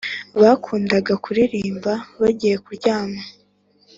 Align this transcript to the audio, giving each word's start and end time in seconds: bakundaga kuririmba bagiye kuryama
bakundaga 0.41 1.13
kuririmba 1.23 1.93
bagiye 2.21 2.55
kuryama 2.65 3.21